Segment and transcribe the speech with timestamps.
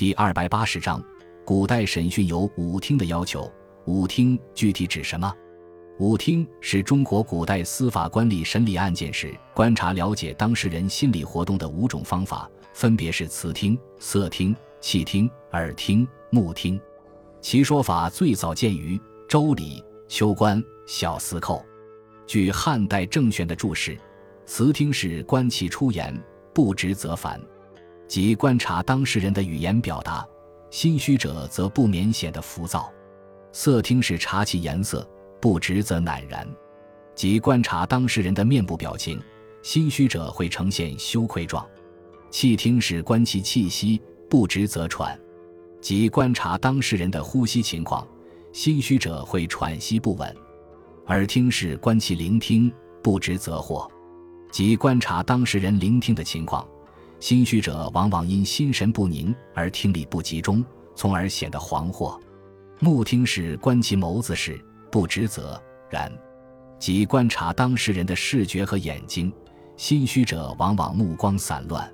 [0.00, 1.04] 第二百八十章，
[1.44, 3.52] 古代审讯有五听的要求。
[3.84, 5.30] 五听具体指什么？
[5.98, 16.80] 五听是中国古代司法官吏审理案件时观察了解当事人心理活动的五种方法，分别是词听、色听、气听、耳听、目听。
[17.42, 18.96] 其说法最早见于
[19.28, 21.62] 《周礼·秋官·小司寇》。
[22.26, 23.98] 据汉代郑玄的注释，
[24.46, 26.18] 词听是观其出言，
[26.54, 27.38] 不直则烦，
[28.10, 30.26] 即观察当事人的语言表达，
[30.68, 32.90] 心虚者则不免显得浮躁；
[33.52, 35.08] 色听是察其颜色。
[35.40, 36.44] 不直则赧然，
[37.14, 39.22] 即观察当事人的面部表情，
[39.62, 41.64] 心虚者会呈现羞愧状；
[42.30, 45.16] 气听是观其气息，不直则喘，
[45.80, 48.04] 即观察当事人的呼吸情况，
[48.52, 50.28] 心虚者会喘息不稳；
[51.06, 52.70] 耳听是观其聆听，
[53.04, 53.88] 不直则惑，
[54.50, 56.68] 即观察当事人聆听的情况，
[57.20, 60.64] 心虚者往往因心神不宁而听力不集中，
[60.96, 62.18] 从而显得惶惑；
[62.78, 64.58] 目听是观其眸子时。
[64.90, 66.12] 不知则然，
[66.78, 69.32] 即观察当事人的视觉和眼睛。
[69.76, 71.88] 心虚者往往目光散乱。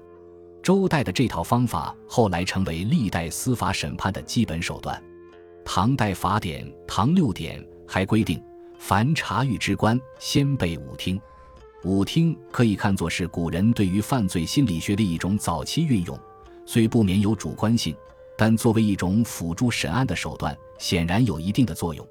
[0.63, 5.01] 周代的这套方法后来成为历代司法审判的基本手段。
[5.65, 8.43] 唐代法典《唐六典》还规定，
[8.79, 11.21] 凡察狱之官，先备五听。
[11.85, 16.19] 舞厅可以看作是古人对于犯罪心理学的一种早期运用，
[16.65, 17.95] 虽不免有主观性，
[18.37, 22.07] 但作为一种辅助审案的手段，显然有一定的作用。